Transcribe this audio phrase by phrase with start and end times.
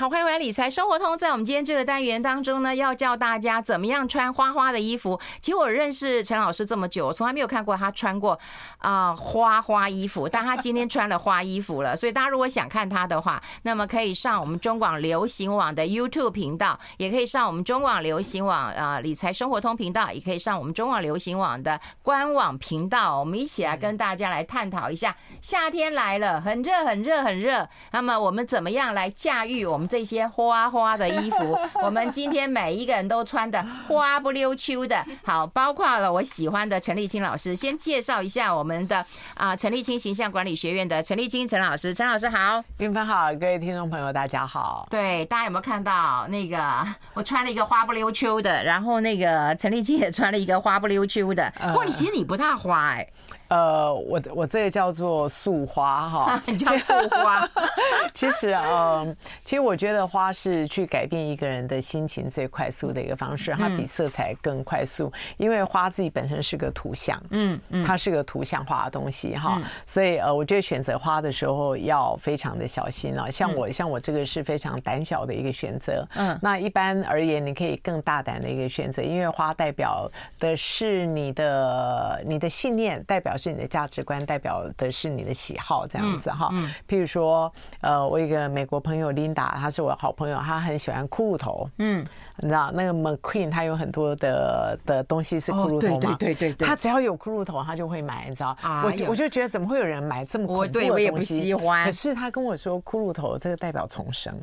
[0.00, 1.18] 好，欢迎回来理财生活通。
[1.18, 5.20] 在我们今天这个单元当中呢，要教大家怎么样穿花花的衣服。
[5.42, 8.40] 其实我认识陈老师这么久，我从来没有看过他穿过
[8.78, 11.94] 啊、花花衣服，但他今天穿了花衣服了。
[11.94, 23.18] 所以大家如果想看他的话，那么可以上我们中广流行网的 YouTube 频道，也可以上我们中广流行网啊、理财生活通频道，也可以上我们中广流行网的官网频道。
[23.18, 27.68] 我们一起来跟大家来探讨一下，夏天来了，很热，很热，很热。
[27.92, 37.56] 那么我们怎么样来驾驭我们这些花花的衣服， 我们今天每一个人都穿的花不溜秋的，好，包括了我喜欢的陈立青老师。
[37.56, 39.04] 先介绍一下我们的
[39.34, 44.86] 啊，陈立青形象管理学院的陈立青陈老师，陈老师好，韵芬好，各位听众朋友大家好。
[44.88, 51.52] 对，大家有没有看到那个我穿了一个花不溜秋的，然后那个陈立青也穿了一个花不溜秋的。
[51.60, 53.04] 不过你其实你不大花哎。
[53.50, 57.48] 呃，我我这个叫做素花哈， 叫素花。
[58.14, 73.28] 其实呃，其实我觉得花是去改变一个人的心情最快速的一个方式，它比色彩更快速，因为花自己本身是个图像，嗯嗯，它是个图像化的东西哈，所以呃，我觉得选择花的时候要非常的小心啊。
[73.28, 80.08] 像我像我这个是非常胆小的一个选择，嗯，那一般而言你可以更大胆的一个选择，因为花代表
[80.38, 83.36] 的是你的你的信念，代表。
[83.40, 86.50] 是你的价值观，代表的是你的喜好，这样子哈。
[86.88, 91.68] 譬如说，呃，我一个美国朋友 Linda，她是我的好朋友，她很喜欢骷髅头。
[91.78, 92.04] 嗯，
[92.36, 96.16] 你知道那个 McQueen，他有很多的的东西是骷髅头嘛？
[96.18, 98.56] 对对对，他只要有骷髅头，他就会买，你知道？
[98.62, 100.88] 我我就觉得怎么会有人买这么恐怖的东西？
[100.88, 101.86] 对，我也不喜欢。
[101.86, 104.34] 可是他跟我说，骷髅头这个代表重生。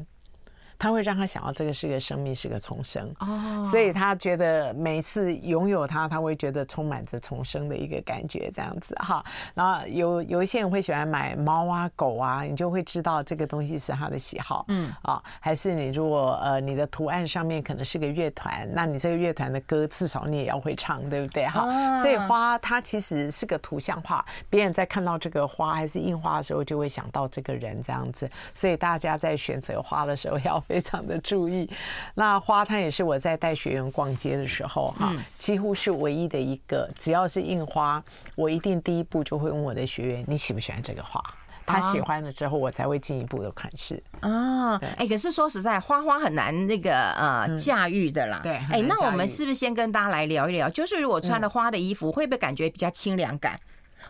[0.80, 9.24] 他会让他想到这个是个生命，是个重生哦，所以他觉得每次拥有它，他会觉得充满着重生的一个感觉，这样子哈。
[9.56, 22.02] 然后有有一些人会喜欢买猫啊、狗啊，你就会知道这个东西是他的喜好，嗯啊，还是你如果呃你的图案上面可能是个乐团，那你这个乐团的歌至少你也要会唱，对不对哈？
[22.04, 28.30] 所以花它其实是个图像化，别人在看到这个花还是印花的时候，就会想到这个人这样子。
[28.54, 30.64] 所以大家在选择花的时候要。
[30.68, 31.70] 非常的注意，
[32.16, 38.04] 那花它也是我在带学员逛街的时候哈，几乎是唯一的一个，只要是印花，
[38.36, 41.24] 我一定第一步就会问我的学员，你喜不喜欢这个花？
[41.66, 44.02] 他喜欢了之后，我才会进一步的款式。
[44.22, 48.40] 啊，哎，可是说实在，花花很难那个呃驾驭的啦。
[48.42, 50.70] 对，哎，那我们是不是先跟大家来聊一聊？
[50.70, 53.60] 就是如果穿了花的衣服，会不会感觉比较清凉感？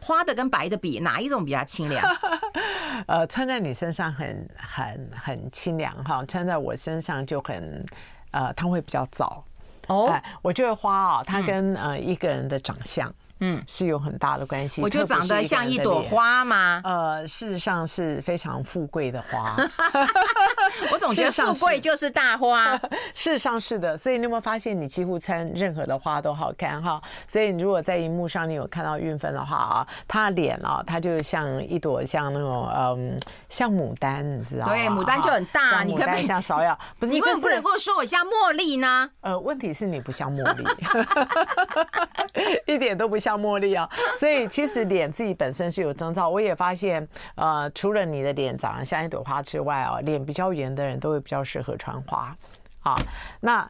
[0.01, 2.03] 花的跟白的比，哪一种比较清凉？
[3.07, 7.85] 呃，穿在你身上很很很清凉哈，穿在我身上就很
[8.31, 9.43] 呃，它会比较早。
[9.87, 13.13] 哦、呃，我觉得花啊，它跟呃一个人的长相。
[13.39, 14.81] 嗯，是有很大的关系。
[14.81, 16.81] 我就长得像一朵花吗？
[16.83, 19.55] 呃，事实上是非常富贵的花。
[20.91, 22.75] 我总觉得富贵就是大花。
[23.13, 26.99] 事实上是的，所以你有没有发现，你几乎穿任何的花都好看哈？
[27.27, 33.19] 所以你如果在荧幕上你有看到运芬的话啊，她脸啊，她就像一朵像那种嗯，
[33.49, 34.73] 像牡丹，你知道吗？
[34.73, 36.77] 对，牡丹就很大，你可以像芍药。
[36.97, 39.09] 不是，你为什么不能跟我说我像茉莉呢？
[39.21, 40.65] 呃，问题是你不像茉莉，
[42.73, 43.26] 一点都不像。
[43.27, 46.29] 像茉莉啊， 所以其实脸自己本身是有征兆。
[46.29, 47.05] 我也发现，
[47.35, 52.33] 呃，除了你的脸长得像一朵花之外啊，脸比较圆的人都会比较适合穿花
[52.83, 52.95] 啊。
[53.41, 53.69] 那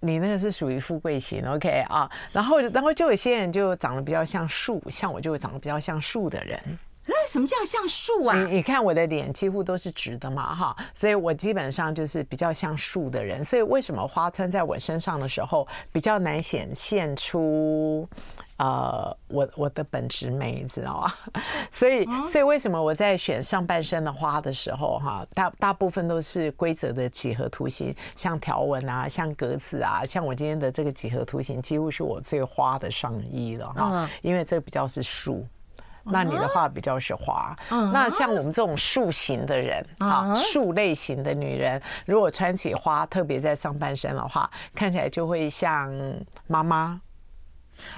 [0.00, 2.10] 你那个是属于富贵型，OK 啊？
[2.30, 6.60] 然后，然后就有些人就长得比较像树，像我就会长得比较像树的人。
[7.06, 8.44] 那什么叫像树啊？
[8.44, 13.44] 你你看我的脸几乎都是直的嘛，哈，所以我基本上就是比较像树的人。
[13.44, 18.08] 所以为什么花穿在我身上的时候比较难显现出？
[18.58, 21.12] 呃，我我的本质美，你知道吗？
[21.72, 35.44] 所以，所以为什么我在选上半身的花的时候，哈，大大部分都是规则的几何图形，像条纹啊，像格子啊，像我今天的这个几何图形，几乎是我最花的上衣了哈，因为这比较是树，
[36.04, 37.56] 那你的话比较是花。
[37.68, 45.92] 那像我们这种树型的人，啊，树类型的女人，如果穿起花，特别在上半身的话，看起来就会像
[46.46, 47.00] 妈妈。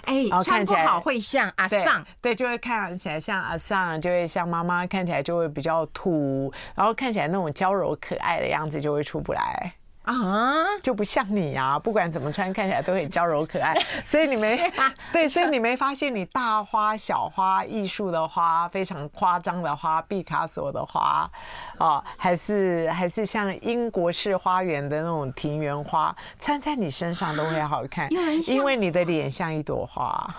[0.05, 9.75] 哎，穿不好会像阿桑，对，就会看起来像阿桑，就会像妈妈，看起来就会比较土，然后看起来那种娇柔可爱的样子就会出不来。
[10.05, 11.79] 啊，就不像你呀、啊！
[11.79, 13.75] 不管怎么穿，看起来都很娇柔可爱。
[14.05, 14.73] 所以你没
[15.13, 21.31] 对，所以你没发现你大花、小花、艺术的花、非常夸张的花、毕卡索的花，
[21.79, 28.09] 哦，还是还是像英国式花园的那种庭园花，穿在你身上都会好看，
[28.47, 30.35] 因为你的脸像一朵花。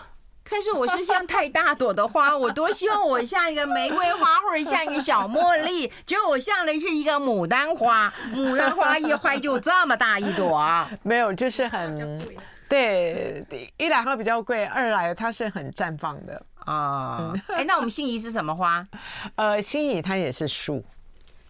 [0.48, 8.14] 可是我是像太大朵的花，我多希望我像一个玫瑰花，或者像一个小茉莉，结果我像的是一个牡丹花。
[8.32, 10.88] 牡丹花一开就这么大一朵啊！
[11.02, 12.22] 没有，就是很
[12.70, 13.44] 对，
[13.78, 17.34] 一来它比较贵，二来它是很绽放的啊。
[17.48, 18.84] 哎、欸，那我们心仪是什么花？
[19.36, 20.86] 呃，心仪它也是树。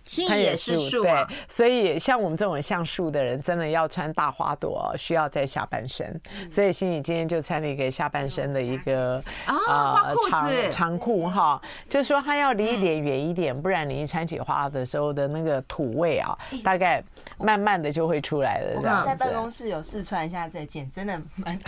[0.05, 6.21] 心也是树啊，对，所以像我们这种像树的人，真的要穿大花朵，需要在下半身。
[6.51, 11.59] 所以心怡今天就穿了一个下半身的一个啊长长裤哈，
[11.89, 17.03] 就是说它要离脸远一点，不然你一穿起花的时候的那个土味啊，大概
[17.39, 18.79] 慢慢的就会出来了。
[18.79, 21.59] 这样在办公室有试穿一下这件，真的蛮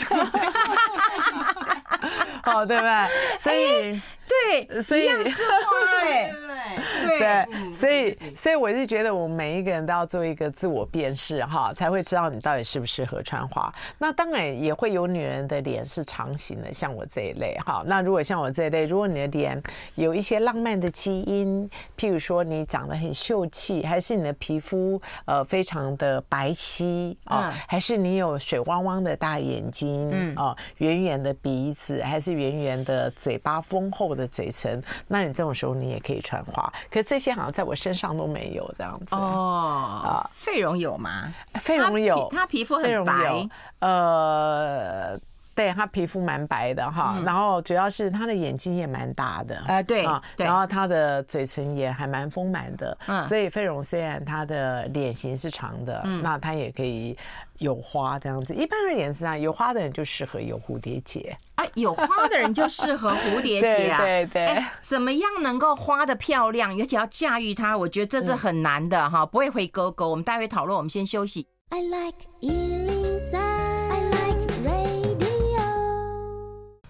[2.43, 3.07] 好， 对吧？
[3.39, 6.31] 所以对，所以是花哎，
[7.05, 8.15] 对对，所以。
[8.35, 13.73] 所以我是觉得，我们每一个人都要做一个自我辨识，哈，才会知道你到底适不适合穿花。
[13.97, 17.83] 那当然也会有女人的脸是长形的，像我这一类，哈。
[17.85, 19.61] 那如果像我这一类，如果你的脸
[19.95, 36.69] 有一些浪漫的基因，譬如说你长得很秀气，还是你的皮肤呃非常的白皙啊，还是你有水汪汪的大眼睛，嗯啊，圆圆的鼻子，还是圆圆的嘴巴，丰厚的嘴唇，那你这种时候你也可以穿花。
[36.91, 38.17] 可是这些好像在我身上。
[38.17, 41.31] 都没有这样子哦啊，费蓉有吗？
[41.59, 43.47] 费蓉有，她皮肤很白，
[43.77, 45.19] 呃，
[45.53, 57.15] 对，她皮肤蛮白的哈，嗯、然后主要是她的眼睛也蛮大的，呃，对啊，然后她的嘴唇也还蛮丰满的，嗯，所以费蓉虽然她的脸型是长的，嗯，那她也可以。
[57.59, 61.35] 有花这样子，一般而言是啊，有花的人就适合有蝴蝶结。
[61.55, 63.99] 哎，有花的人就适合蝴蝶结啊。
[64.05, 67.77] 对对怎么样能够花的漂亮，而且要驾驭它？
[67.77, 70.09] 我觉得这是很难的哈，不会回勾勾。
[70.09, 71.47] 我们待会讨论，我们先休息。
[71.69, 72.96] I like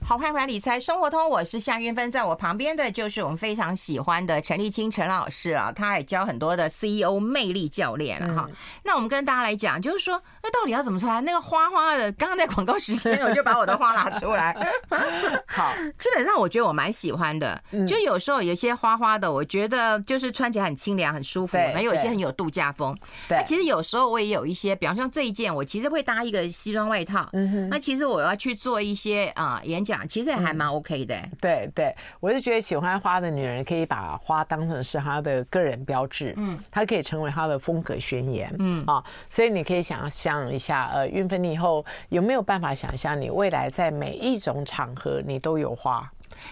[0.08, 8.50] 好，欢迎回来理财生活通，我是夏云芬，在我旁边的就是我们非常喜欢的陈立青陈老师啊，他也教很多的 CEO 魅力教练了哈。
[8.86, 11.22] 那我们跟大家来讲，就是说，那到底要怎么穿？
[11.26, 14.56] 那个花花的，刚刚在广告时间，我就把我的花拿出来。
[15.46, 22.98] 好，基本上我觉得我蛮喜欢的，就有时候有些花花的，我觉得就是穿起来很清凉、很舒服，还有一些很有度假风。
[23.28, 27.30] 对，其实有时候我也有一些，比方像这一件，我其实会搭一个西装外套。
[27.34, 29.97] 嗯哼，那其实我要去做一些啊演讲。
[30.06, 31.16] 其实也还蛮 OK 的。
[31.16, 46.10] 嗯，对对，我是觉得喜欢花的女人可以把花当成是她的个人标志，嗯，她可以成为她的风格宣言，嗯啊，所以你可以想象一下，呃，运芬你以后有没有办法想象你未来在每一种场合你都有花？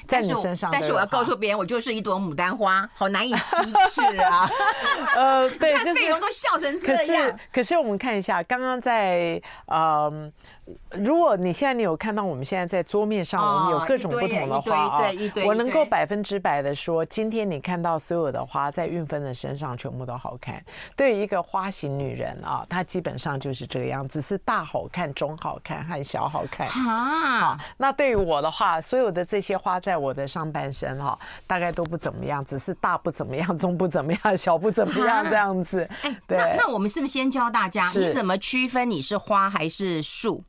[0.07, 3.56] 在你身上，但是我要告诉别人，我就是一朵牡丹花，好难以启
[3.91, 4.50] 齿啊！
[5.15, 6.98] 呃， 对，就是费蓉都笑成这样。
[6.98, 10.31] 可是，可是我们看一下，刚刚在嗯。
[11.00, 15.12] 如果你现在你有看到我们现在在桌面上，我们有各种不同的花啊，
[15.45, 20.63] 我能够百分之百的说，今天你看到所有的花在运芬的身上全部都好看。
[20.95, 27.59] 对于一个花型女人啊，她基本上就是这个样子，是大好看、中好看和小好看啊。
[27.77, 31.15] 那对于我的话，所有的这些花在我的上半身哈，
[31.45, 35.88] 大概都不怎么样，只是大不怎么样，中不怎么样， 小不怎么样这样子。
[36.01, 36.38] 哎，对。
[36.38, 40.44] 那那我们是不是先教大家，你怎么区分你是花还是树？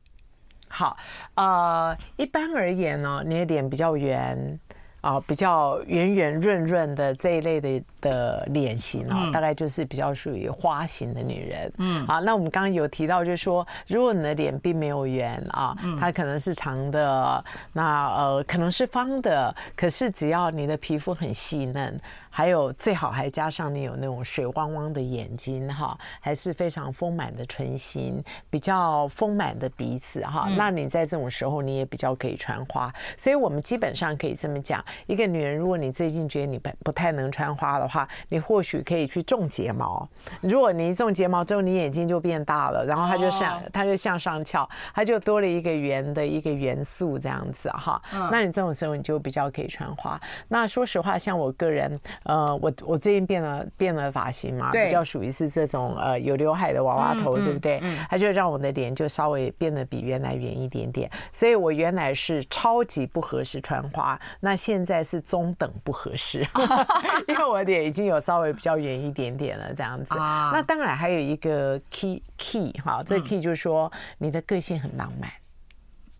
[0.69, 0.97] 好，
[1.35, 4.59] 呃，一般而言呢，你的脸比较圆。
[5.01, 11.71] 啊，比较圆圆润润的这一类的的脸型啊，大概就是比较属于花型的女人。
[11.77, 17.43] 嗯，啊，那我们刚刚有提到，就是说，如果你的脸并没有圆啊，它可能是长的，
[17.73, 21.97] 那呃，可能是方的，可是只要你的皮肤很细嫩，
[22.29, 32.93] 还有最好还加上你有那种水汪汪的眼睛哈，还是非常丰满的唇形，比较丰满的鼻子哈，那你在这种时候你也比较可以穿花。
[33.15, 34.83] 所以我们基本上可以这么讲。
[35.05, 40.07] 一个女人，如果你最近觉得你不不太能穿花的话，你或许可以去种睫毛。
[40.41, 48.01] 如果你一种睫毛之后，你眼睛就变大了，然后它就向它就向上翘，它就多了一个圆的一个元素，这样子哈。
[48.31, 50.19] 那你这种时候你就比较可以穿花。
[50.47, 57.81] 那说实话，像我个人，呃，我我最近变了变了发型嘛，比较属于是这种呃有刘海的娃娃头，对不对？
[58.09, 61.09] 它就让我的脸就稍微变得比原来圆一点点。
[61.31, 64.76] 所以我原来是超级不合适穿花，那现在。
[64.77, 66.39] 现在是中等不合适，
[67.27, 70.13] 因为我脸已经有稍微比较圆一点点了，这样子。
[70.15, 75.31] 那当然还有一个 key key 哈，这个 key 就是说你的个性很浪漫，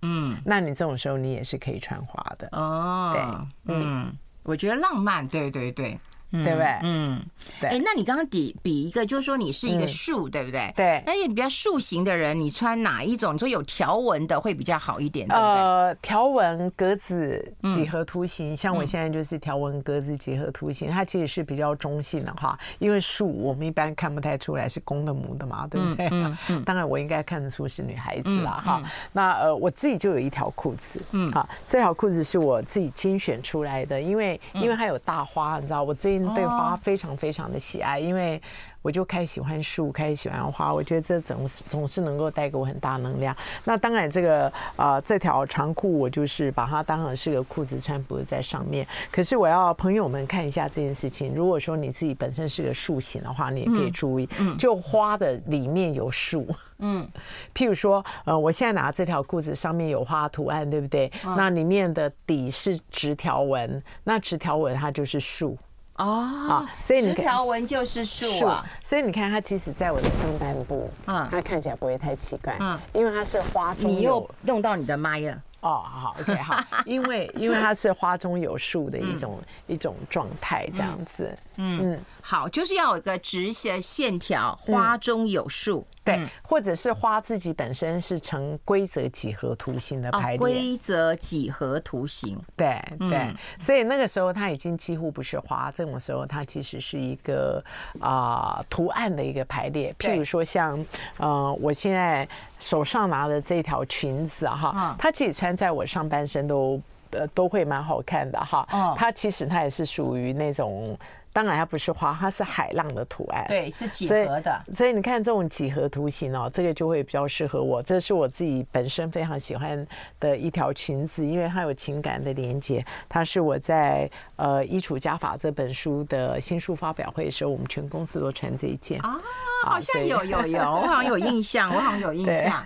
[0.01, 3.47] 嗯，那你这种时候你也是可以穿花的哦。
[3.65, 4.11] 对，嗯，
[4.43, 5.97] 我觉得浪漫，对对对。
[6.31, 6.79] 对不对？
[6.83, 7.21] 嗯，
[7.59, 7.69] 对。
[7.69, 10.73] 哎，那你刚刚比比一个，就是说你是一个树，对不对？
[10.75, 11.03] 对。
[11.05, 13.33] 那你比较树型的人，你穿哪一种？
[13.33, 15.45] 你说有条纹的会比较好一点，对不对？
[15.45, 22.57] 呃，条纹格子几何图形，像我现在就是条纹格子几何图形，它其实是比较中性的哈。
[22.79, 26.07] 因为树我们一般看不太出来是公的母的嘛，对不对？
[26.11, 26.63] 嗯嗯。
[26.63, 28.83] 当然我应该看得出是女孩子啦哈。
[29.13, 38.41] 那呃，我自己就有一条裤子，嗯，好，这条裤子是我自己精选出来的，因为因为它有大花，你知道，我最近对花非常非常的喜爱，因为
[38.81, 43.35] 我就开始喜欢树，开始喜欢花，我觉得这总是总是能够带给我很大能量。
[43.65, 44.45] 那当然，这个
[44.77, 48.87] 啊、呃，这条长裤我就是把它当成是个裤子穿，不是在上面。
[49.11, 51.33] 可是我要朋友们看一下这件事情。
[51.35, 56.47] 如果说你自己本身是个树形的话，你也可以注意，就花的里面有树，
[56.77, 57.05] 嗯，
[57.53, 61.11] 譬如说，呃，我现在拿这条裤子上面有花图案，对不对？
[61.23, 65.57] 那里面的底是直条纹，那直条纹它就是树。
[65.97, 68.65] 哦，所以你看，条纹就是树啊。
[68.83, 75.41] 所以你看，它其实在我的上半部，啊，它看起来不会太奇怪，嗯，因为它是花中，你又弄到你的麦了。
[75.67, 85.85] 哦，好，OK，好， 因为因为它是花中有树的一种、嗯、一种状态，这样子，嗯嗯，好，就是要有一个直线线条，花中有树。
[85.89, 85.93] 嗯。
[86.07, 97.61] 对，或者是花自己本身是呈规则几何图形的排列，规则几何图形，对对，所以那个时候它已经几乎不是花，这种时候它其实是一个
[97.99, 99.93] 啊图案的一个排列。
[99.99, 100.81] 譬如说像
[101.17, 102.25] 呃，我现在
[102.59, 108.95] 手上拿的这条裙子哈，它其实穿在我上半身都呃都会蛮好看的哈。
[108.95, 110.97] 它其实它也是属于那种。
[111.33, 113.45] 当然它不是花，它是海浪的图案。
[113.47, 114.59] 对，是几何的。
[114.73, 117.79] 所以，你看这种几何图形哦，这个就会比较适合我。
[117.83, 119.85] 这是我自己本身非常喜欢
[120.19, 122.83] 的一条裙子，因为它有情感的连接。
[123.07, 128.99] 它是我在呃《衣橱家法》这本书的新书发表会的时候，我们全公司都穿这一件。
[129.01, 129.19] 啊，
[129.63, 132.65] 好像有有有，我好像有 印象，我好像有印象。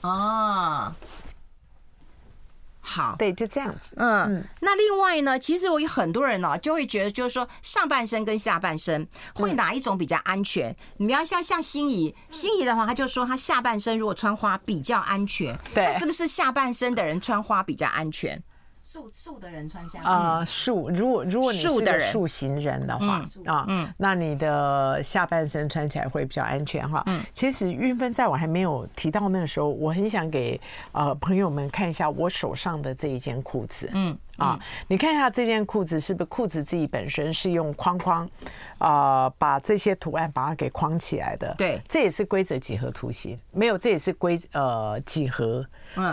[0.00, 0.92] 哦。
[2.84, 3.94] 好，对，就这样子。
[3.96, 10.74] 嗯，那另外呢，其实我有很多人呢，就会觉得，就是说上半身跟下半身会哪一种比较安全？
[10.96, 15.56] 你们要像像心仪，心仪的话，他就说他下半身如果穿花比较安全。
[15.72, 18.42] 对，那是不是下半身的人穿花比较安全？
[18.82, 27.00] 树树的人穿下啊，树如果如果你是个树型人的话啊，嗯，那你的下半身穿起来会比较安全哈。
[27.06, 30.60] 嗯，其实韵芬在我还没有提到那个时候，我很想给
[30.90, 33.88] 呃朋友们看一下我手上的这一件裤子。
[33.92, 34.58] 嗯啊，
[34.88, 38.28] 你看一下这件裤子是不是裤子自己本身是用框框
[38.78, 41.54] 啊，把这些图案把它给框起来的？
[41.56, 45.64] 对，这也是规则几何图形，没有，这也是规呃几何。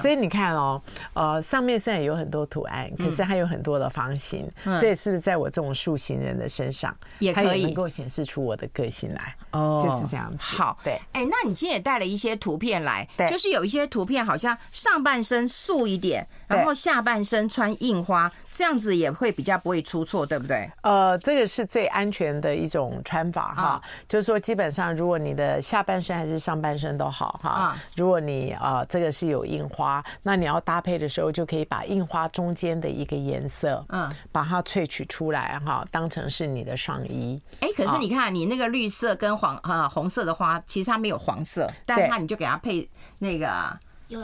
[0.01, 0.81] 所以你看哦，
[1.13, 4.45] 呃，上面虽然有很多图案，可是它有很多的方形，
[4.81, 7.63] 这也是不是在我这种塑形人的身上，也可以。
[7.63, 9.33] 能够显示出我的个性来。
[9.51, 10.37] 哦，就是这样子。
[10.39, 18.18] 好，对，哎，那你今天也带了一些图片来，就是有一些图片好像上半身素一点，然后下半身穿印花，
[18.51, 20.69] 这样子也会比较不会出错，对不对？
[20.81, 29.59] 呃，这个是最安全的一种穿法哈，就是说基本上如果你的下半身还是上半身都好哈，如果你啊这个是有印。
[29.69, 37.39] 花，那你要搭配的时候，就可以把印花中间的一个颜色，嗯，把它萃取出来哈，当成是你的上衣。
[37.59, 43.79] 哎，可是你看，你那个绿色跟黄啊红色的花，其实它没有黄色，但是它你就给它配那个。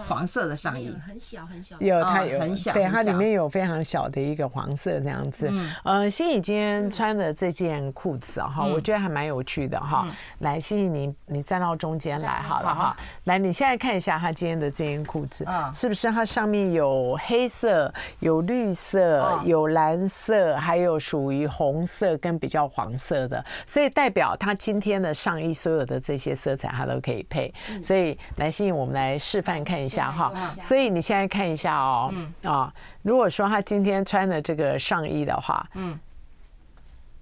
[0.08, 5.48] 黄色的上衣，很小很小，有它有很小，对，它里面有非常小的一个黄色这样子。
[5.52, 10.08] 嗯，呃，心怡今天穿的这件裤子哈，我觉得还蛮有趣的哈。
[10.40, 12.98] 来，心怡你你站到中间来好了哈。
[13.26, 27.54] 来，你现在看一下他今天的这件裤子，是不是它上面有黑色、有绿色、有蓝色，还有属于红色跟比较黄色的，所以代表他今天的上衣所有的这些色彩他都可以配。
[27.84, 29.75] 所以来，心怡我们来示范看。
[29.76, 32.14] 看一下哈，所以你现在看一下哦，
[32.44, 36.00] 啊，如果说他今天穿的这个上衣的话，嗯，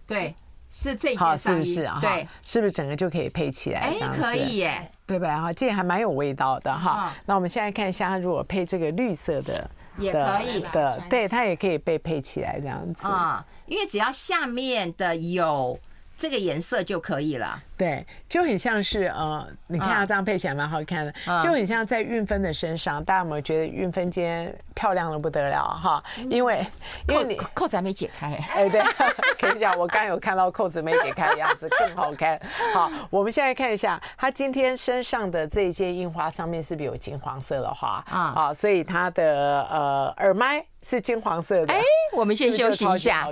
[0.05, 0.35] 对，
[0.69, 1.97] 是这件上衣，是不是啊？
[1.99, 3.79] 对，是不是整个就可以配起来？
[3.79, 5.33] 哎，可以耶，对不对？
[5.33, 7.11] 哈，这还蛮有味道的哈。
[7.25, 9.67] 那我们现在看一下，他如果配这个绿色的，
[9.97, 15.79] 也可以的，对，它也可以被配起来这样子啊，因为只要下面的有。
[16.17, 23.03] 这个颜色就可以了，对，就很像是呃，你看它这样配起来蛮好看的，就很像在运芬的身上。
[23.03, 26.01] 大家有没有觉得运芬今天漂亮的不得了哈？
[26.29, 26.65] 因为
[27.09, 28.81] 因为你扣子还没解开，哎，对，
[29.39, 32.39] 可以讲我刚有看到扣子没解开的样子，更好看。
[32.73, 38.33] 好，我们现在看一下他今天身上的这一件印花上面是不是有金黄色的花啊？
[38.35, 41.73] 啊，所以他的呃耳麦是金黄色的。
[41.73, 41.81] 哎，
[42.13, 43.27] 我们先休息一下。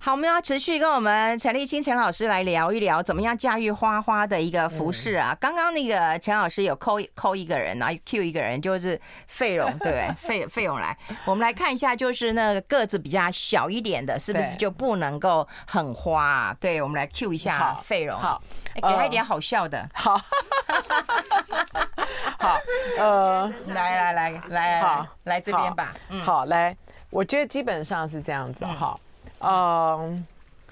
[0.00, 5.36] 好，我们要持续跟我们陈立青陈老师来聊一聊，怎么样驾驭花花的一个服饰啊？
[5.40, 10.08] 刚刚那个陈老师有扣扣一个人啊，Q 一个人，就是费荣，对不对？
[10.16, 16.56] 费费荣来，我们来看一下，就是那个个子比较小一点的，是不是就不能够很花啊？
[16.58, 18.40] 对，我们来 Q 一下费荣，好，
[18.74, 20.16] 给他一点好笑的，好，
[22.38, 22.60] 好，
[22.98, 26.74] 呃，来来来来，好，来这边吧，嗯，好，来，
[27.10, 28.98] 我觉得基本上是这样子，哈。
[29.40, 30.26] 嗯，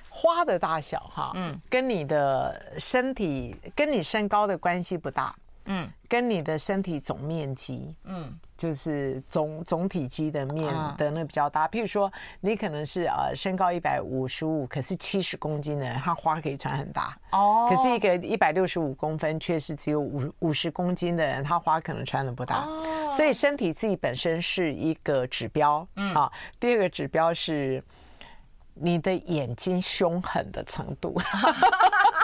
[0.08, 5.34] 花的大小哈，嗯，跟你的身体跟你身高的关系不大，
[5.66, 11.68] 嗯，跟你的身体总面积，嗯，就是总总体积的面的那比较大。
[11.68, 17.68] 譬如说，你可能是呃身高一百五十五，可是七十公斤的人，他花可以穿很大哦。
[17.70, 22.64] 可是一个一百六十五公分，却是只有五五十公斤的人，他花可能穿的不大。
[22.64, 27.82] 哦，所以身体自己本身是一个指标，嗯，啊，第二个指标是。
[28.78, 31.18] 你的眼睛凶狠的程度。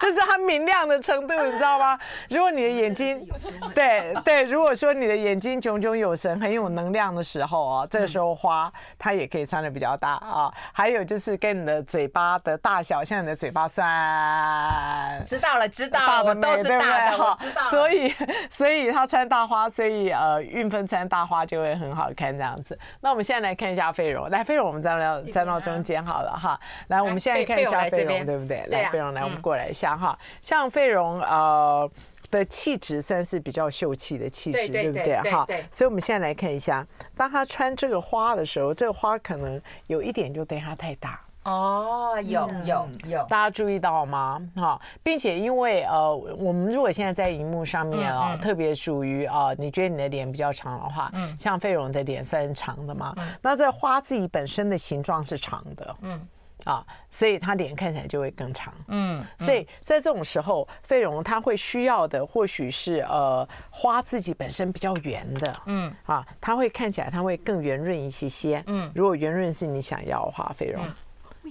[0.00, 1.98] 就是它明亮的程度，你知道吗？
[2.28, 3.26] 如果你的眼睛，
[3.74, 10.52] 对对，如果说你的眼睛炯炯有神、很有能量的时候哦，这个时候花它也可以穿的比较大啊。
[10.72, 17.62] 还有就是跟你的嘴巴的大小，像你的嘴巴算，知道了，知道了，我都是大的，我知道。
[17.70, 18.14] 所以
[18.50, 22.78] 所以他穿大花，所以呃，运芬穿大花就会很好看这样子。
[23.00, 26.58] 那我们现在来看一下费荣，来费荣，我们站到站到中间好了哈。
[26.88, 28.66] 来，我们现在看一下费荣，对不对？
[28.68, 29.85] 来，费荣，来，我们过来一下。
[29.94, 31.90] 哈，像费荣呃
[32.30, 35.16] 的气质算是比较秀气的气质，对不对？
[35.30, 41.20] 哈，所以我们现在来看一下，当他穿这个花的时候，这个花可能有一点就对他太大。
[41.44, 44.42] 哦，有有有，大家注意到吗？
[44.56, 56.20] 哈，并且因为呃，我们如果现在在荧幕上面啊，嗯嗯、特别属于啊，你觉得你的脸比较长的话，嗯，像费荣的脸算长的嘛，嗯、那这花自己本身的形状是长的，嗯。
[56.64, 58.72] 啊，所以他脸看起来就会更长。
[58.88, 65.52] 嗯，所以在这种时候，费荣他会需要的或许是呃花自己本身比较圆的。
[65.66, 68.62] 嗯，啊，他会看起来他会更圆润一些些。
[68.66, 70.82] 嗯，如果圆润是你想要的话，费荣。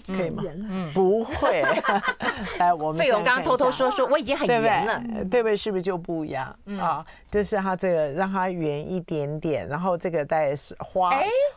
[0.08, 0.44] 可以吗？
[0.46, 1.64] 嗯，不会。
[2.60, 5.02] 来，我们费荣刚刚偷偷说说，我已经很圆了，
[5.32, 5.56] 对不对？
[5.56, 7.06] 是不是就不一样啊？
[7.36, 11.12] 就是它这个让它圆一点点，然后这个带是花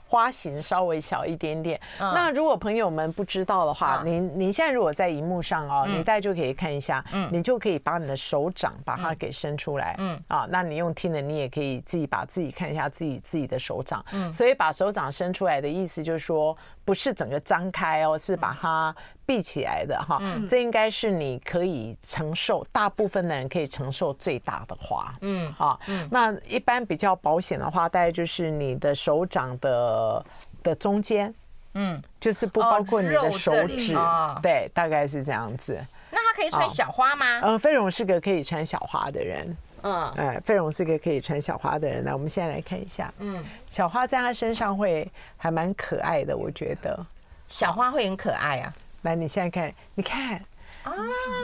[0.04, 1.80] 花型稍微小一点点。
[2.00, 10.20] 那如果朋友们不知道的话，您您现在如果在荧幕上哦，你大家就可以看一下，你就可以把你的手掌把它给伸出来，嗯。
[10.26, 16.56] 啊，那你用听的，你也可以自己把自己看一下自己自己的手掌，嗯，所以把手掌伸出来的意思就是说。
[16.88, 18.96] 不是整个张开哦，是把它
[19.28, 20.16] 闭起来的哈。
[20.22, 25.12] 嗯，这应该是你可以承受，大部分的人可以承受最大的花。
[25.20, 25.78] 嗯，好。
[25.86, 30.24] 嗯，那一般比较保险的话，大概就是你的手掌的
[30.62, 31.32] 的中间。
[31.74, 33.94] 嗯，就是不包括你的手指。
[34.42, 35.78] 对，大概是这样子。
[36.10, 37.40] 那他可以穿小花吗？
[37.42, 39.56] 嗯，费荣是个可以穿小花的人。
[39.82, 42.02] 嗯，哎，费荣是个可以穿小花的人。
[42.02, 46.98] 那我们现在来看一下，嗯，小花在他身上会还蛮可爱的，我觉得。
[47.46, 48.72] 小花会很可爱啊。
[49.08, 50.34] 来，你现在看，你看
[50.82, 50.92] 啊，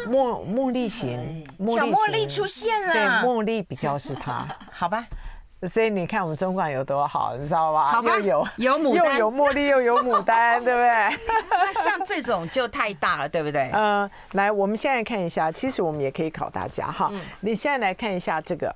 [0.06, 2.92] 茉茉莉型，小茉莉出现了。
[2.92, 4.46] 对，茉莉比较是他。
[4.70, 5.06] 好吧。
[5.72, 7.90] 所以你看我们中广有多好，你知道吧？
[7.90, 11.18] 好吧，有有牡丹，又有茉莉，又有牡丹， 对不对？
[11.48, 13.70] 那像这种就太大了，对不对？
[13.72, 17.10] 嗯，来，我们现在看一下，其实我们也可以考大家哈。
[17.40, 18.70] 你现在来看一下这个。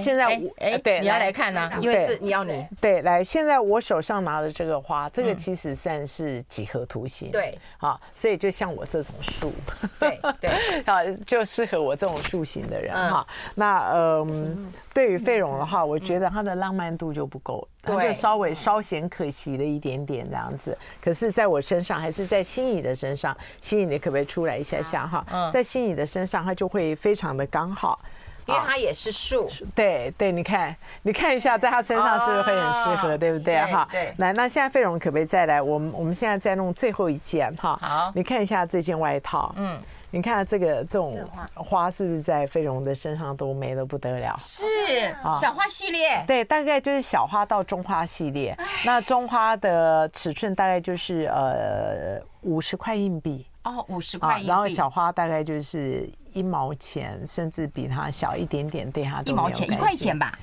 [0.00, 3.22] 现在我哎，对，你要来看呢，因为是你要你对来。
[3.22, 9.52] 现在我手上拿的这个花，这个其实算是几何图形，对，好，所以就像我这种树，
[9.98, 10.50] 对对，
[10.84, 13.26] 好，就适合我这种树形的人哈。
[13.54, 20.76] 那嗯，对于费荣的话，我觉得他的浪漫度就不够，他就稍微稍显可惜了一点点这样子。
[21.00, 25.50] 可是在我身上，还是在心仪的身上，心仪你可不可以出来一下下哈？
[25.52, 28.00] 在心仪的身上，他就会非常的刚好。
[28.46, 33.60] 因为它也是树，对对，你看，你看一下，在它身上是不是会很适合，对不对？
[33.60, 34.12] 哈，对。
[34.18, 35.60] 来，那现在费荣可不可以再来？
[35.60, 37.78] 我们我们现在再弄最后一件哈。
[37.80, 39.78] 好，你看一下这件外套，嗯，
[40.10, 41.18] 你看这个这种
[41.54, 44.34] 花是不是在费荣的身上都美得不得了？
[44.38, 44.64] 是，
[45.40, 48.56] 小花系列，对，大概就是小花到中花系列。
[48.84, 56.10] 那中花的尺寸大概就是呃五十块硬币哦，五十块然后小花大概就是。
[56.32, 59.20] 一毛钱，甚至比它小一点点，对它。
[59.22, 60.38] 一毛钱，一块钱吧。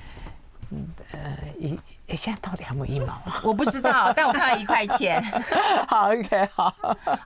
[0.68, 3.40] 嗯，呃，一哎，现在到底还有没有一毛啊？
[3.42, 5.22] 我不知道，但我看到一块钱。
[5.86, 6.74] 好，OK，好。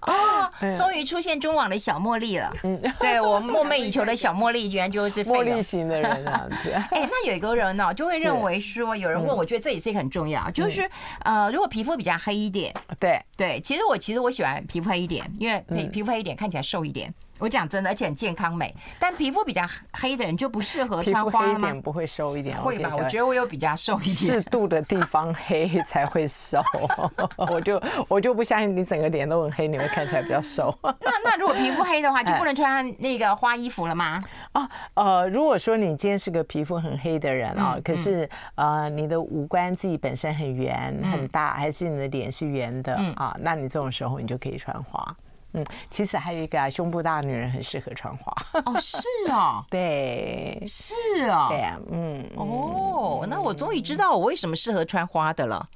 [0.02, 2.52] 哦，终于出现中网的小茉莉了。
[2.64, 6.72] 嗯，对我梦寐以求的小茉莉，居然就是茉莉型的人这样子。
[6.72, 10.90] 哎，那有一个人呢，就会认为说，有人问，我觉得这也是一个很重要，就是
[11.20, 17.12] 呃，如果皮肤比较黑一点，对对，其实我其实我喜欢皮肤黑一点，因为皮皮肤黑一点看起来瘦一点。
[17.42, 18.72] 我讲真的，而且很健康美。
[19.00, 19.62] 但皮肤比较
[19.94, 21.74] 黑的人就不适合穿花吗？
[21.82, 22.90] 不会瘦一点，会吧？
[22.94, 24.14] 我觉得我有比较瘦一点。
[24.14, 26.62] 适度的地方黑才会瘦。
[27.50, 30.72] 我就我就不相信你整个脸都很黑，你会看起来比较瘦。
[30.82, 34.22] 那那如果皮肤黑的话， 就不能穿那个花衣服了吗？
[34.52, 45.04] 啊呃，如果说你今天是个皮肤很黑的人啊，可是呃你的五官自己本身很圆很大，还是你的脸是圆的啊，那你这种时候你就可以穿花。
[45.54, 48.32] 嗯，其实还有一个啊，胸部大的女人很适合穿花。
[48.64, 50.94] 哦， 是啊，对，是
[51.28, 55.68] 啊，对啊，嗯，哦，那我终于知道我为什么适合穿花的了。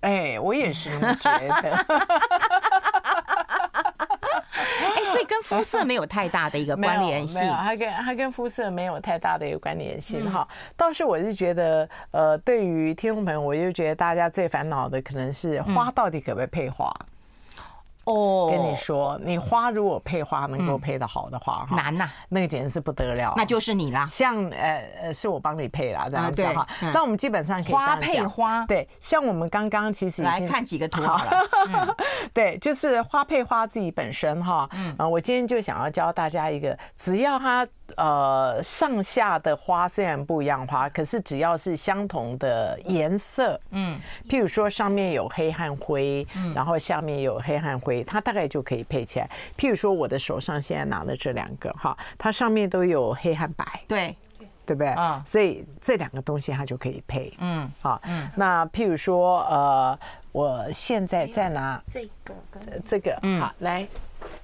[0.00, 1.30] 哎，我也是这么觉
[1.62, 1.86] 得。
[4.96, 10.46] 哎，所以跟肤色没有太大的一个 关联性，它跟它跟肤色没有太大的一个关联性哈。
[10.76, 16.94] 倒是我是觉得，呃，对于听众朋友，我就觉得大家最烦恼的可能是花到底可不可以配花。
[18.10, 23.34] 哦，跟你说，你花如果配花能够配得好的话，难呐，那个简直是不得了。
[23.36, 26.66] 那就是你啦，像呃呃，是我帮你配啦，这样子哈。
[26.92, 31.96] 但我们基本上可以花配花，对，像我们刚刚其实来看几个图好了。
[32.34, 34.68] 对，就是花配花自己本身哈。
[34.72, 37.66] 嗯，我今天就想要教大家一个，只要它。
[37.96, 43.98] 呃，上下的花虽然不一样花，可是只要是相同的颜色，嗯，
[44.28, 49.30] 譬如说上面有黑和灰，嗯，然后下面有黑和灰，它大概就可以配起来。
[49.56, 54.16] 譬如说我的手上现在拿的这两个哈，它上面都有黑和白，对，
[54.66, 54.88] 对不对？
[54.88, 59.98] 啊，所以这两个东西它就可以配，嗯，好，嗯，那譬如说呃，
[60.32, 62.34] 我现在在拿这个，
[62.84, 63.86] 这个，嗯，好，来。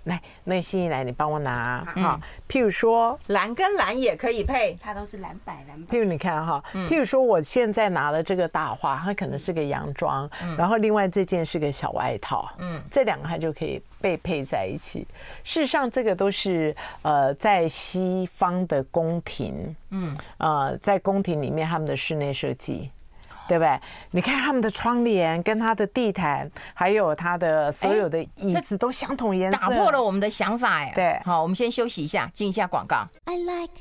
[0.04, 2.20] 来，那心怡来，你帮我拿哈。
[2.48, 5.96] 譬如说，蓝跟蓝也可以配，它都是蓝白蓝白。
[5.96, 15.06] 譬如你看哈，譬如说我现在拿了这个大花，它可能是个洋装，然后另外这件是个小外套，嗯，这两个它就可以被配在一起。
[15.42, 22.90] 事实上，这个都是呃在西方的宫廷，嗯，呃，在宫廷里面他们的室内设计。
[23.48, 23.80] 对不对？
[24.10, 30.92] 你看他们的窗帘，跟他的地毯，还有他的所有的椅子都相同颜色，打破了我们的想法哎。
[30.94, 33.06] 对，好，我们先休息一下，进一下广告。
[33.24, 33.72] I like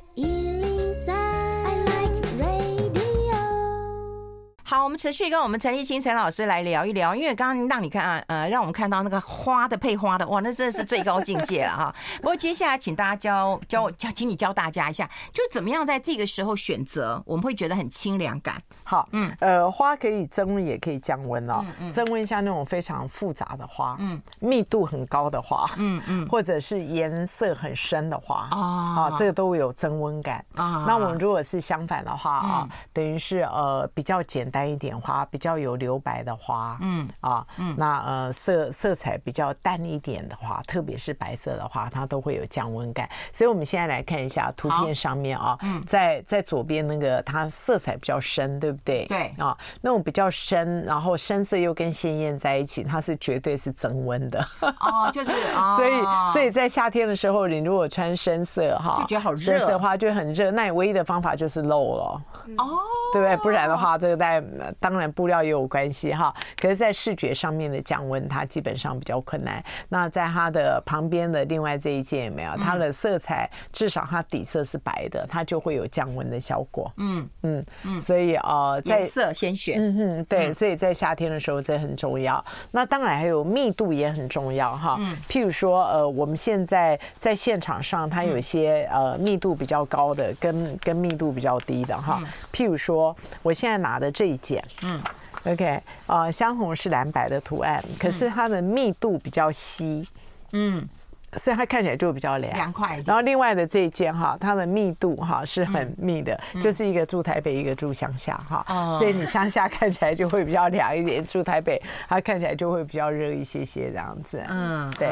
[4.67, 11.95] 好，我们持续跟我们陈立青陈老师来聊一聊，因为刚刚让你看啊，呃，让我们看到那个花的配花的，哇，那真的是最高境界了哈。
[12.17, 18.59] 不过接下来请大家教教教，请你教大家一下，就怎么样在这个时候选择，我们会觉得很清凉感。
[18.83, 21.63] 好，嗯，呃，花可以增温，也可以降温哦。
[21.91, 30.85] 增温像那种非常复杂的花，嗯，密度很高的花，嗯嗯，或者是颜色很深的花啊，这个都有增温感啊。
[30.87, 34.65] 那我们如果是相反的话啊，等于是呃比较简单。
[34.65, 43.07] 一点花比较有留白的花，嗯啊，嗯，那呃色色彩比较淡一点的花，特别是白色的花，它都会有降温感。
[43.31, 49.05] 所以我们现在来看一下图片上面啊，嗯，在在左边那个它色彩比较深，对不对？
[49.05, 54.39] 对啊，那种比较深，然后深色又跟鲜艳在一起，它是绝对是增温的。
[54.61, 60.49] 哦，就是， 哦、所以所以在夏天的时候，你如果穿深色哈，就觉得好热，深色的话就很热。
[60.49, 62.21] 那你唯一的方法就是露了，
[62.57, 62.79] 哦，
[63.13, 63.37] 对不对？
[63.37, 64.43] 不然的话，这个在
[64.79, 69.63] 当然布料也有关系哈，可是，在视觉上面的降温，它基本上比较困难。
[69.89, 72.51] 那在它的旁边的另外这一件有没有？
[72.57, 76.91] 它的色彩至少它底色是白的，它就会有降温的效果。
[76.97, 79.79] 嗯嗯嗯，所以呃，在颜色先选。
[79.79, 82.43] 嗯嗯，对，所以在夏天的时候这很重要。
[82.71, 84.97] 那当然还有密度也很重要哈。
[84.99, 92.21] 嗯，譬如说呃，我们现在在现场上，它有一些呃密度比较高的，跟跟密度比较低的哈。
[92.51, 94.63] 譬如说，我现在拿的这一件。
[94.83, 95.01] 嗯
[95.45, 95.65] ，OK，
[96.07, 100.07] 啊、呃，香红是蓝白的图案，可是它的密度比较稀，
[100.51, 100.87] 嗯，
[101.33, 102.53] 所以它看起来就比较凉。
[102.53, 103.01] 凉快。
[103.05, 114.41] 然后另外的这一件哈，它的密度哈是很密的，嗯、就是一个住台北，一个住乡下哈，嗯、所以你乡下看起来就会比较凉一点，住台北它看起来就会比较热一些些这样子。
[114.47, 115.09] 嗯，对，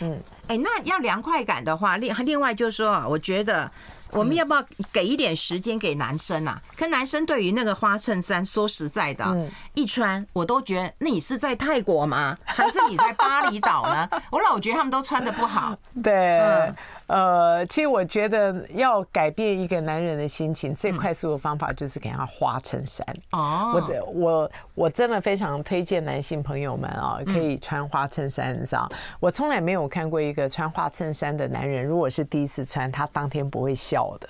[0.00, 3.70] 嗯，哎，那要凉快感的话，另另外就是说，我觉得。
[4.10, 6.60] 我们要不要给一点时间给男生啊？
[6.76, 12.38] 可男生对于那个花衬衫，说实在的，一穿我都觉得，那你是在泰国吗？
[12.44, 14.08] 还是你在巴厘岛呢？
[14.30, 15.76] 我老觉得他们都穿的不好。
[16.00, 16.72] 对。
[17.06, 23.06] 呃，其实我觉得要改变一个男人的心情，最快速的方法就是给他花衬衫。
[23.32, 28.90] 哦，我的我我真的非常推荐男性朋友们啊，可以穿花衬衫，你知道？
[29.20, 34.28] 我从来没有看过一个穿花衬衫的男人，如果是第一次穿，他当天不会笑的。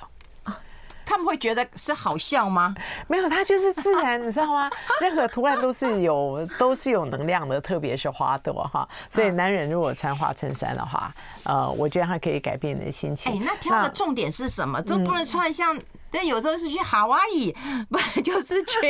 [1.04, 2.74] 他们会觉得是好笑吗？
[3.06, 4.70] 没有，他就是自然，你知道吗？
[5.00, 8.88] 任何图案都是有都是有能量的，特别是花朵哈。
[9.10, 11.12] 所以男人如果穿花衬衫的话，
[11.44, 13.32] 呃，我觉得他可以改变你的心情。
[13.32, 14.80] 哎，那挑的重点是什么？
[14.82, 15.78] 就不能穿像，
[16.10, 17.56] 但有时候是去夏威夷，
[17.90, 18.80] 不 就是去？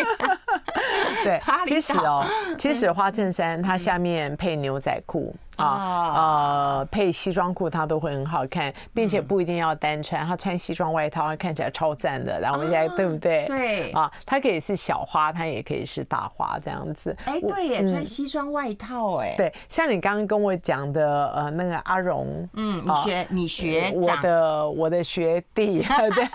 [1.25, 2.25] 对，其实哦，
[2.59, 5.35] 其实花衬衫它下面配牛仔裤。
[5.57, 12.41] 啊呃，配西装裤它都会很好看，并且不一定要单穿，他穿西装外套，他看起来超赞的。
[12.41, 13.45] 然后我们现在对不对？
[13.47, 17.17] 对啊，它可以是小花，它也可以是大花这样子。
[17.27, 19.35] 哎，对耶，穿西装外套哎。
[19.37, 25.83] 对，像你刚刚跟我讲的呃那个阿荣，嗯，你学你学我的我的学弟，
[26.15, 26.29] 对，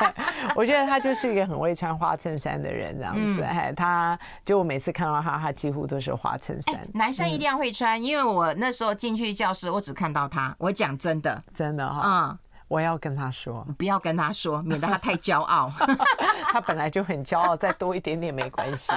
[0.56, 3.42] 我觉得他就是一个很会穿花衬衫的人这样子。
[3.42, 6.80] 哎，他就我每次看到他，他几乎都是花衬衫。
[6.94, 9.09] 男生一定要会穿，因为我那时候进。
[9.10, 10.56] 进去教室，我只看到他。
[10.60, 15.72] 我讲真的，真的哈，嗯，我要跟他说，不要跟他说，免得他太骄傲。
[16.52, 18.92] 他本来就很骄傲，再多一点点没关系。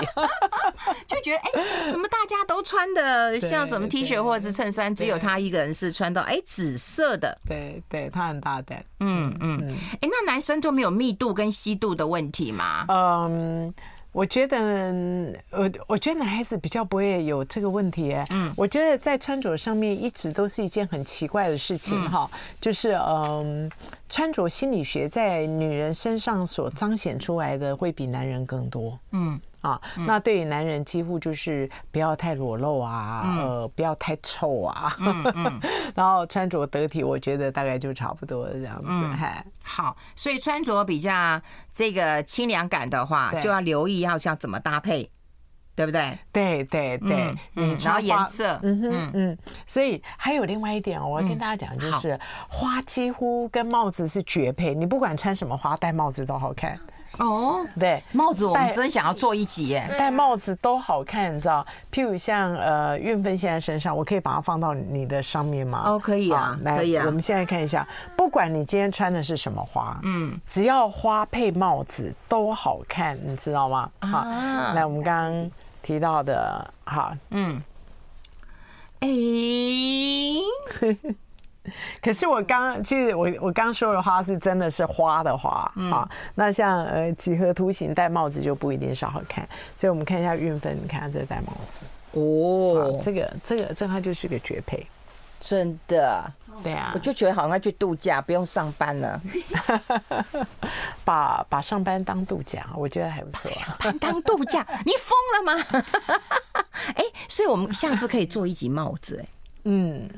[1.09, 7.38] 就觉得哎，怎么大家都穿的像什么 T 恤或者是衬衫，只有他一个人是穿到哎紫色的。
[7.48, 8.85] 对对，他很大胆。
[9.01, 12.85] 嗯嗯，哎，那男生就没有密度跟稀度的问题吗？
[12.88, 13.72] 嗯。
[14.12, 18.14] 我觉得，我我觉得男孩子比较不会有这个问题。
[18.31, 23.70] 嗯，我觉得在穿着上面一直都是一件很奇怪的事情哈，就是嗯，
[24.09, 28.98] 穿着心理学在女人身上所彰显出来的会比男人更多。
[29.12, 29.40] 嗯。
[29.62, 34.94] 啊，那对于男人几乎就是不要太裸露啊，嗯、呃，不要太臭啊，
[35.96, 38.88] 然后穿着得体，我觉得大概就差不多这样子。
[38.90, 39.16] 嗯、
[39.62, 41.40] 好，所以穿着比较
[41.72, 45.09] 这个清凉感的话，就要留意要像怎么搭配。
[45.75, 46.19] 对不对？
[46.31, 56.79] 对对对，嗯，然后颜色，嗯哼嗯，所以还有另外一点哦，我要跟大家讲，就是花几乎跟帽子是绝配，你不管穿什么花，戴帽子都好看。
[57.19, 61.67] 哦，对，帽子我们真想要做一集耶，戴帽子都好看，你知道？
[61.91, 65.83] 譬如像呃运芬现在身上，我可以把它放到你的上面吗？
[65.87, 67.05] 哦，可以啊，可以啊。
[67.07, 73.91] 我们现在看一下，不管你今天穿的是什么花，嗯，只要花配帽子都好看，你知道吗？
[74.01, 74.23] 好，
[74.75, 75.51] 来，我们刚刚。
[75.83, 77.61] 提到的，哈，嗯，
[79.01, 79.09] 哎，
[82.03, 91.79] 可是我刚，其实我我刚说的花是真的是花的花，啊，那像呃几何图形戴帽子就不一定是好看，所以我们看一下运分，你看这戴帽子，
[92.18, 94.87] 哦，这个这个这它就是个绝配，
[95.40, 96.33] 真的。
[96.62, 99.21] 对啊，我就觉得好像去度假，不用上班了，
[101.05, 103.51] 把把上班当度假，我觉得还不错。
[103.51, 105.83] 上班当度假，你疯了吗？
[106.95, 109.27] 哎，所以我们下次可以做一集帽子，哎，
[109.65, 110.09] 嗯，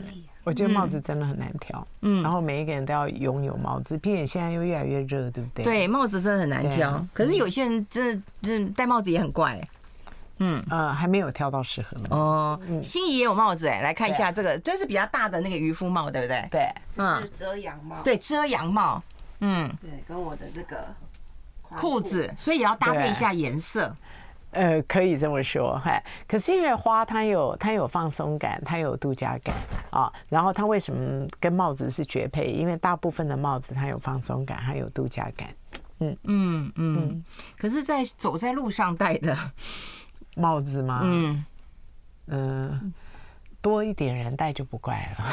[0.45, 5.65] 我觉得帽子真的很难挑，嗯，然后每一个人都要拥有帽子，并且现在又越来越热，对不对？
[5.65, 9.61] 对，帽子真的很难挑，可是有些人真的，真的戴帽子也很怪。
[10.39, 12.59] 嗯呃，还没有挑到适合的哦。
[12.83, 16.49] 心仪也有帽子哎，来看一下这个，这是比较大的那个渔夫帽，对不对？
[16.51, 17.97] 对，嗯，是遮阳帽。
[18.03, 19.03] 对，遮阳帽。
[19.41, 20.87] 嗯，对，跟我的这个
[21.71, 23.95] 裤子，所以也要搭配一下颜色。
[24.53, 26.03] 呃，可以这么说，嗨。
[26.29, 29.55] 可是因为花它有它有放松感，它有度假感
[29.91, 30.13] 啊。
[30.29, 32.47] 然后它为什么跟帽子是绝配？
[32.47, 35.49] 因为大部分的帽子它有放松感，还有度假感。
[35.99, 37.25] 嗯嗯嗯。
[37.59, 39.37] 可是，在走在路上戴的。
[40.37, 41.01] 帽子吗？
[41.03, 41.45] 嗯
[42.27, 42.81] 嗯、呃，
[43.61, 45.25] 多一点人戴就不怪了。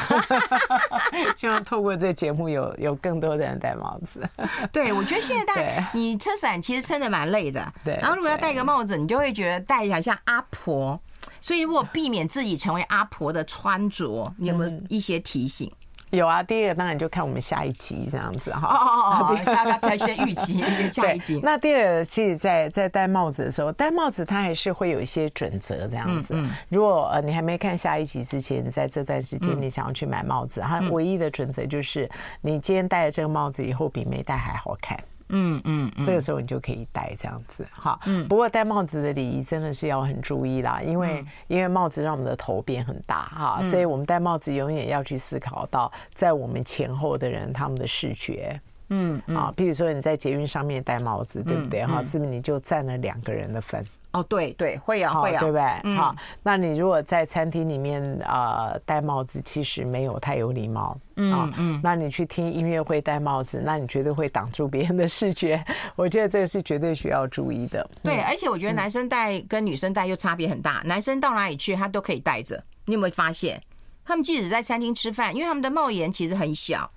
[1.36, 4.28] 希望透过这节目有有更多的人戴帽子。
[4.70, 7.72] 对，我觉得现在戴你撑伞其实撑的蛮累的。
[7.84, 7.98] 对。
[8.00, 11.00] 然后如果要戴个帽子，你就会觉得戴起来像阿婆。
[11.40, 15.70] 所以如果避免自己成为阿婆的穿着，你有没有一些提醒？
[16.12, 18.68] 有啊，第一个当然就看我们下一集这样子哈。
[18.68, 19.40] 哦哦哦，
[19.80, 21.40] 大家先预期 下一集。
[21.42, 26.34] 那第二个，其实在在戴帽子的时候，戴帽子它还是会有一些准则这样子。
[26.68, 32.08] 如果呃你还没看下一集之前，在这段时间你想要去买帽子，它唯一的准则就是
[32.42, 34.98] 你今天戴了这个帽子以后，比没戴还好看。
[35.32, 37.98] 嗯嗯，这个时候你就可以戴这样子哈。
[38.06, 48.60] 嗯，不过戴帽子的礼仪真的是要很注意啦，因为因为帽子让我们的头变很大哈，所以我们戴帽子永远要去思考到在我们前后的人他们的视觉。
[48.94, 52.02] 嗯啊，比如说你在捷运上面戴帽子，对不对哈？
[52.02, 53.82] 是不是你就占了两个人的分？
[54.12, 55.62] 哦，对对，会啊会啊，对不对？
[55.84, 60.96] 嗯、好，那你如果在餐厅里面呃戴帽子，其实没有太有礼貌。
[61.16, 65.64] 嗯嗯，那你去听音乐会戴帽子，那你绝对会挡住别人的视觉。
[65.96, 67.88] 我觉得这个是绝对需要注意的。
[68.02, 70.82] 对，而且我觉得男生戴跟女生戴又差别很大。
[70.84, 72.62] 男生到哪里去，他都可以戴着。
[72.84, 73.60] 你有没有发现？
[74.04, 76.90] 他们即使在餐厅吃饭，因为他们的帽檐其实很小。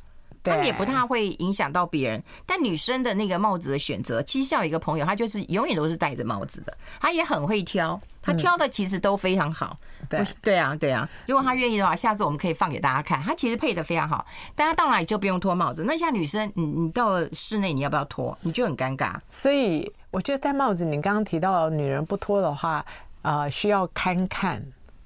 [0.46, 9.76] 他们也不太会影响到别人，但女生的那个帽子的选择，其实像有一个朋友，她就是永远都是戴着帽子的，她也很会挑，她挑的其实都非常好。
[10.08, 15.84] 对对啊，对啊，如果她愿意的话，下次我们可以放给大家看，她其实配的非常好，但他到哪里就不用脱帽子。
[15.86, 18.38] 那像女生，你你到了室内，你要不要脱？
[18.42, 19.16] 你就很尴尬。
[19.32, 22.86] 所以我觉得戴帽子，你刚刚提到女人不脱的话，
[23.24, 24.64] 呃，需要看看，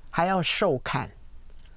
[0.10, 1.10] 还要受看。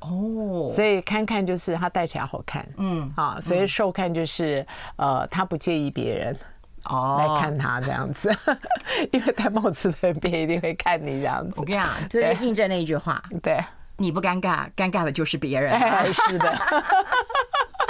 [0.03, 6.37] 哦，所以看看就是他戴起来好看，嗯啊，所以受看就是呃，他不介意别人
[6.85, 7.17] 哦。
[7.19, 8.35] 来看他这样子，
[9.13, 11.55] 因为戴帽子的人别人一定会看你这样子。
[11.61, 13.65] 我跟你讲，这是印证那一句话，对，
[13.97, 15.73] 你不尴尬，尴尬的就是别人。
[15.73, 16.53] 啊，是的。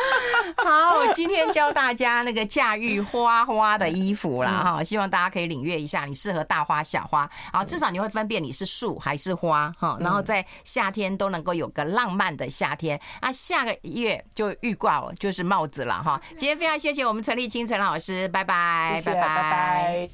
[0.57, 4.62] 好，我今天教大家那个驾驭花花的衣服啦。
[4.65, 13.01] 哈，希望大家可以领略一下，你适合大花小花，好，至少你会分辨你是树还是花哈，然后在夏天都能够有个浪漫的夏天。
[13.21, 16.21] 啊下个月就预告就是帽子了哈。
[16.31, 20.09] 今天非常谢谢我们陈立青陈老师，拜拜，拜拜。